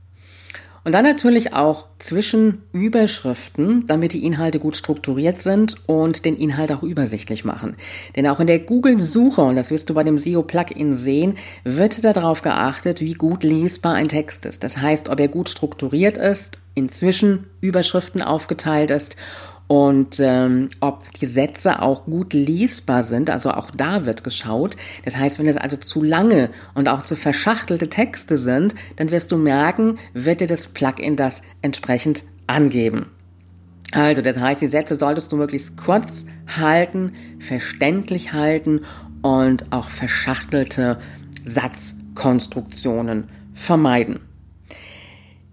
und 0.90 0.94
dann 0.94 1.06
natürlich 1.06 1.54
auch 1.54 1.86
zwischen 2.00 2.64
Überschriften, 2.72 3.86
damit 3.86 4.14
die 4.14 4.26
Inhalte 4.26 4.58
gut 4.58 4.76
strukturiert 4.76 5.40
sind 5.40 5.76
und 5.86 6.26
den 6.26 6.36
Inhalt 6.36 6.72
auch 6.72 6.82
übersichtlich 6.82 7.46
machen. 7.46 7.76
Denn 8.16 8.26
auch 8.26 8.40
in 8.40 8.48
der 8.48 8.58
Google-Suche, 8.58 9.44
und 9.44 9.56
das 9.56 9.70
wirst 9.70 9.92
du 9.92 9.94
bei 9.94 10.04
dem 10.04 10.18
SEO-Plugin 10.18 10.98
sehen, 10.98 11.38
wird 11.64 12.04
darauf 12.04 12.42
geachtet, 12.42 13.02
wie 13.02 13.14
gut 13.14 13.44
lesbar 13.44 13.94
ein 13.94 14.08
Text 14.08 14.48
ist. 14.48 14.64
Das 14.64 14.78
heißt, 14.78 15.10
ob 15.10 15.20
er 15.20 15.28
gut 15.28 15.50
strukturiert 15.50 16.18
ist, 16.18 16.58
inzwischen 16.74 17.46
Überschriften 17.62 18.24
aufgeteilt 18.24 18.90
ist 18.90 19.16
und 19.70 20.20
ähm, 20.20 20.72
ob 20.80 21.12
die 21.12 21.28
Sätze 21.28 21.84
auch 21.84 22.06
gut 22.06 22.34
lesbar 22.34 23.04
sind. 23.04 23.30
Also 23.30 23.52
auch 23.52 23.70
da 23.70 24.08
wird 24.08 24.24
geschaut. 24.24 24.76
Das 25.06 25.16
heißt, 25.16 25.38
wenn 25.38 25.46
es 25.46 25.58
also 25.58 25.78
zu 25.78 26.02
lange 26.02 26.50
und 26.74 26.90
auch 26.90 27.04
zu 27.04 27.16
verschachtelte 27.16 27.88
Texte 27.88 28.40
sind, 28.40 28.74
dann 28.96 29.12
wirst 29.12 29.32
du 29.32 29.38
merken, 29.38 30.00
wird 30.14 30.42
dir 30.42 30.48
das 30.48 30.70
Plugin 30.70 31.16
das 31.16 31.44
entsprechend 31.62 32.24
angeben. 32.48 33.12
Also 33.92 34.24
das 34.24 34.40
heißt, 34.40 34.60
die 34.64 34.68
Sätze 34.68 34.96
solltest 34.96 35.32
du 35.32 35.36
möglichst 35.36 35.78
kurz 35.78 36.26
halten, 36.48 37.14
verständlich 37.38 38.34
halten 38.34 38.82
und 39.22 39.72
auch 39.72 39.90
verschachtelte 39.90 40.98
Satzkonstruktionen 41.46 43.30
vermeiden. 43.54 44.29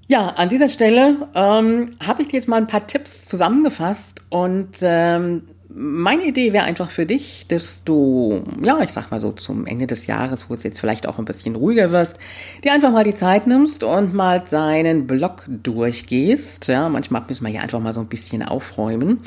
Ja, 0.08 0.28
an 0.28 0.48
dieser 0.48 0.68
Stelle 0.68 1.16
ähm, 1.34 1.86
habe 2.04 2.22
ich 2.22 2.28
dir 2.28 2.36
jetzt 2.36 2.48
mal 2.48 2.56
ein 2.56 2.68
paar 2.68 2.86
Tipps 2.86 3.24
zusammengefasst 3.24 4.22
und 4.30 4.76
ähm, 4.82 5.42
meine 5.68 6.24
Idee 6.24 6.52
wäre 6.52 6.64
einfach 6.64 6.90
für 6.90 7.06
dich, 7.06 7.46
dass 7.48 7.84
du, 7.84 8.42
ja, 8.62 8.80
ich 8.82 8.90
sag 8.92 9.10
mal 9.10 9.18
so 9.18 9.32
zum 9.32 9.66
Ende 9.66 9.86
des 9.86 10.06
Jahres, 10.06 10.48
wo 10.48 10.54
es 10.54 10.62
jetzt 10.62 10.80
vielleicht 10.80 11.06
auch 11.06 11.18
ein 11.18 11.24
bisschen 11.24 11.56
ruhiger 11.56 11.90
wirst, 11.90 12.18
dir 12.64 12.72
einfach 12.72 12.92
mal 12.92 13.04
die 13.04 13.14
Zeit 13.16 13.46
nimmst 13.46 13.82
und 13.84 14.14
mal 14.14 14.44
seinen 14.46 15.06
Blog 15.08 15.44
durchgehst. 15.48 16.68
Ja, 16.68 16.88
manchmal 16.88 17.24
müssen 17.28 17.44
wir 17.44 17.52
ja 17.52 17.60
einfach 17.60 17.80
mal 17.80 17.92
so 17.92 18.00
ein 18.00 18.06
bisschen 18.06 18.42
aufräumen. 18.42 19.18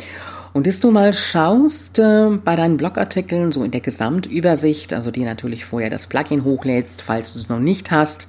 Und 0.53 0.65
dass 0.65 0.79
du 0.79 0.89
mal 0.91 1.13
schaust 1.13 1.99
äh, 1.99 2.29
bei 2.43 2.55
deinen 2.55 2.77
Blogartikeln, 2.77 3.51
so 3.51 3.63
in 3.63 3.71
der 3.71 3.81
Gesamtübersicht, 3.81 4.93
also 4.93 5.11
die 5.11 5.25
natürlich 5.25 5.65
vorher 5.65 5.89
das 5.89 6.07
Plugin 6.07 6.45
hochlädst, 6.45 7.01
falls 7.01 7.33
du 7.33 7.39
es 7.39 7.49
noch 7.49 7.59
nicht 7.59 7.91
hast, 7.91 8.27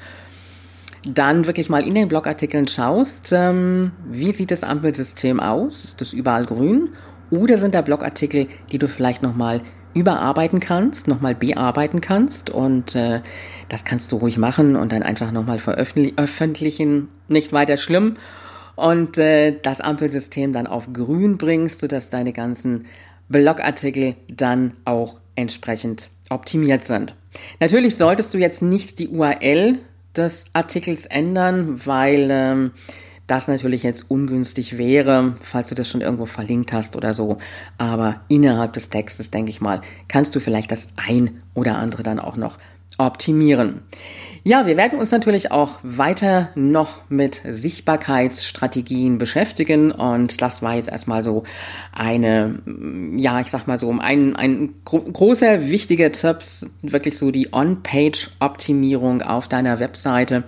dann 1.04 1.46
wirklich 1.46 1.68
mal 1.68 1.86
in 1.86 1.94
den 1.94 2.08
Blogartikeln 2.08 2.68
schaust, 2.68 3.32
ähm, 3.32 3.92
wie 4.10 4.32
sieht 4.32 4.50
das 4.50 4.62
Ampelsystem 4.62 5.40
aus? 5.40 5.84
Ist 5.84 6.00
das 6.00 6.12
überall 6.12 6.44
grün? 6.44 6.90
Oder 7.30 7.58
sind 7.58 7.74
da 7.74 7.80
Blogartikel, 7.80 8.48
die 8.72 8.78
du 8.78 8.88
vielleicht 8.88 9.22
nochmal 9.22 9.62
überarbeiten 9.94 10.60
kannst, 10.60 11.08
nochmal 11.08 11.34
bearbeiten 11.34 12.00
kannst 12.00 12.50
und 12.50 12.94
äh, 12.94 13.22
das 13.68 13.84
kannst 13.84 14.12
du 14.12 14.16
ruhig 14.16 14.38
machen 14.38 14.76
und 14.76 14.92
dann 14.92 15.02
einfach 15.02 15.32
nochmal 15.32 15.58
veröffentlichen. 15.58 17.08
Nicht 17.28 17.52
weiter 17.52 17.76
schlimm 17.76 18.14
und 18.76 19.18
äh, 19.18 19.58
das 19.62 19.80
Ampelsystem 19.80 20.52
dann 20.52 20.66
auf 20.66 20.92
grün 20.92 21.38
bringst, 21.38 21.80
sodass 21.80 22.10
deine 22.10 22.32
ganzen 22.32 22.86
Blogartikel 23.28 24.16
dann 24.28 24.74
auch 24.84 25.20
entsprechend 25.34 26.10
optimiert 26.30 26.84
sind. 26.84 27.14
Natürlich 27.58 27.96
solltest 27.96 28.34
du 28.34 28.38
jetzt 28.38 28.62
nicht 28.62 28.98
die 28.98 29.08
URL 29.08 29.78
des 30.16 30.46
Artikels 30.52 31.06
ändern, 31.06 31.80
weil 31.86 32.28
ähm, 32.30 32.70
das 33.26 33.46
natürlich 33.46 33.84
jetzt 33.84 34.10
ungünstig 34.10 34.76
wäre, 34.76 35.36
falls 35.42 35.68
du 35.68 35.74
das 35.76 35.88
schon 35.88 36.00
irgendwo 36.00 36.26
verlinkt 36.26 36.72
hast 36.72 36.96
oder 36.96 37.14
so. 37.14 37.38
Aber 37.78 38.20
innerhalb 38.28 38.72
des 38.72 38.90
Textes, 38.90 39.30
denke 39.30 39.50
ich 39.50 39.60
mal, 39.60 39.82
kannst 40.08 40.34
du 40.34 40.40
vielleicht 40.40 40.72
das 40.72 40.88
ein 40.96 41.42
oder 41.54 41.78
andere 41.78 42.02
dann 42.02 42.18
auch 42.18 42.36
noch 42.36 42.58
optimieren. 42.98 43.82
Ja, 44.42 44.66
wir 44.66 44.78
werden 44.78 44.98
uns 44.98 45.10
natürlich 45.10 45.52
auch 45.52 45.78
weiter 45.82 46.48
noch 46.54 47.02
mit 47.10 47.42
Sichtbarkeitsstrategien 47.46 49.18
beschäftigen. 49.18 49.92
Und 49.92 50.40
das 50.40 50.62
war 50.62 50.76
jetzt 50.76 50.88
erstmal 50.88 51.22
so 51.22 51.44
eine, 51.92 52.60
ja, 53.16 53.38
ich 53.40 53.48
sag 53.48 53.66
mal 53.66 53.78
so, 53.78 53.90
ein, 53.98 54.36
ein 54.36 54.74
gro 54.84 55.00
großer 55.00 55.68
wichtiger 55.68 56.10
Tipps, 56.10 56.66
wirklich 56.80 57.18
so 57.18 57.30
die 57.30 57.52
On-Page-Optimierung 57.52 59.20
auf 59.22 59.48
deiner 59.48 59.78
Webseite 59.78 60.44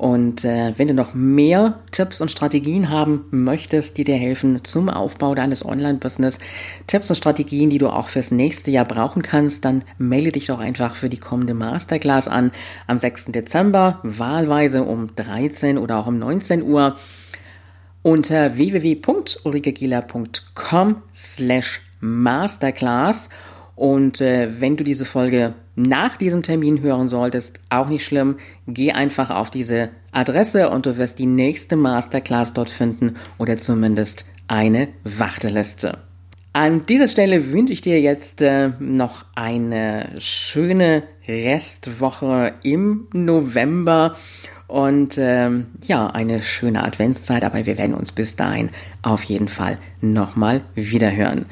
und 0.00 0.44
äh, 0.46 0.72
wenn 0.78 0.88
du 0.88 0.94
noch 0.94 1.12
mehr 1.12 1.78
Tipps 1.90 2.22
und 2.22 2.30
Strategien 2.30 2.88
haben 2.88 3.26
möchtest, 3.32 3.98
die 3.98 4.04
dir 4.04 4.16
helfen 4.16 4.64
zum 4.64 4.88
Aufbau 4.88 5.34
deines 5.34 5.62
Online-Business, 5.62 6.38
Tipps 6.86 7.10
und 7.10 7.16
Strategien, 7.16 7.68
die 7.68 7.76
du 7.76 7.90
auch 7.90 8.08
fürs 8.08 8.30
nächste 8.30 8.70
Jahr 8.70 8.86
brauchen 8.86 9.20
kannst, 9.20 9.66
dann 9.66 9.84
melde 9.98 10.32
dich 10.32 10.46
doch 10.46 10.58
einfach 10.58 10.94
für 10.94 11.10
die 11.10 11.18
kommende 11.18 11.52
Masterclass 11.52 12.28
an 12.28 12.50
am 12.86 12.96
6. 12.96 13.26
Dezember, 13.26 14.00
wahlweise 14.02 14.84
um 14.84 15.14
13 15.16 15.76
oder 15.76 15.98
auch 15.98 16.06
um 16.06 16.18
19 16.18 16.62
Uhr 16.62 16.96
unter 18.00 18.56
www.ulrikegieler.com 18.56 21.02
slash 21.12 21.82
masterclass 22.00 23.28
und 23.76 24.22
äh, 24.22 24.48
wenn 24.60 24.78
du 24.78 24.84
diese 24.84 25.04
Folge 25.04 25.52
nach 25.82 26.16
diesem 26.16 26.42
Termin 26.42 26.82
hören 26.82 27.08
solltest, 27.08 27.60
auch 27.70 27.88
nicht 27.88 28.04
schlimm. 28.04 28.36
Geh 28.66 28.92
einfach 28.92 29.30
auf 29.30 29.50
diese 29.50 29.90
Adresse 30.12 30.70
und 30.70 30.86
du 30.86 30.98
wirst 30.98 31.18
die 31.18 31.26
nächste 31.26 31.76
Masterclass 31.76 32.52
dort 32.52 32.70
finden 32.70 33.16
oder 33.38 33.58
zumindest 33.58 34.26
eine 34.48 34.88
Warteliste. 35.04 35.98
An 36.52 36.84
dieser 36.84 37.06
Stelle 37.06 37.52
wünsche 37.52 37.72
ich 37.72 37.80
dir 37.80 38.00
jetzt 38.00 38.42
äh, 38.42 38.72
noch 38.80 39.24
eine 39.36 40.08
schöne 40.18 41.04
Restwoche 41.28 42.54
im 42.64 43.06
November 43.12 44.16
und 44.66 45.16
ähm, 45.18 45.66
ja, 45.82 46.08
eine 46.08 46.42
schöne 46.42 46.84
Adventszeit, 46.84 47.44
aber 47.44 47.66
wir 47.66 47.78
werden 47.78 47.94
uns 47.94 48.12
bis 48.12 48.36
dahin 48.36 48.70
auf 49.02 49.22
jeden 49.24 49.48
Fall 49.48 49.78
nochmal 50.00 50.62
wiederhören. 50.74 51.46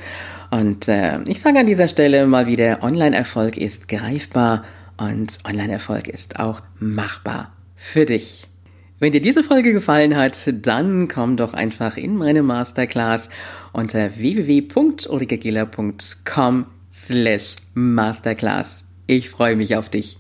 Und 0.51 0.89
äh, 0.89 1.23
ich 1.25 1.41
sage 1.41 1.61
an 1.61 1.67
dieser 1.67 1.89
Stelle 1.89 2.27
mal 2.27 2.47
wieder, 2.47 2.83
Online-Erfolg 2.83 3.57
ist 3.57 3.89
greifbar 3.89 4.65
und 4.97 5.39
Online-Erfolg 5.47 6.09
ist 6.09 6.41
auch 6.41 6.63
machbar 6.79 7.53
für 7.77 8.05
dich. 8.05 8.49
Wenn 9.01 9.13
dir 9.13 9.21
diese 9.21 9.45
Folge 9.45 9.73
gefallen 9.73 10.17
hat, 10.17 10.53
dann 10.53 11.07
komm 11.07 11.37
doch 11.37 11.55
einfach 11.55 11.97
in 11.97 12.17
meine 12.17 12.43
Masterclass 12.43 13.29
unter 13.73 14.19
www.ulrikegiller.com 14.19 16.67
slash 16.93 17.55
masterclass. 17.75 18.83
Ich 19.07 19.31
freue 19.31 19.55
mich 19.55 19.77
auf 19.77 19.89
dich. 19.89 20.19